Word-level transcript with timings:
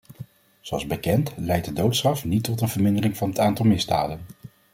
Zoals 0.61 0.87
bekend 0.87 1.33
leidt 1.37 1.65
de 1.65 1.73
doodstraf 1.73 2.25
niet 2.25 2.43
tot 2.43 2.61
een 2.61 2.67
vermindering 2.69 3.17
van 3.17 3.29
het 3.29 3.39
aantal 3.39 3.65
misdaden. 3.65 4.19